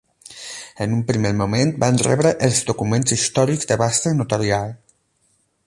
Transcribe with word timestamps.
En 0.85 0.95
un 0.95 1.03
primer 1.09 1.31
moment, 1.41 1.73
van 1.83 2.01
rebre 2.07 2.31
els 2.49 2.63
documents 2.71 3.15
històrics 3.19 3.71
de 3.73 3.79
base 3.83 4.15
notarial. 4.23 4.77